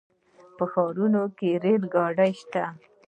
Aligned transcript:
په 0.57 0.63
ښارونو 0.71 1.21
کې 1.37 1.49
ریل 1.63 1.83
ګاډي 1.93 2.31
شته. 2.39 2.63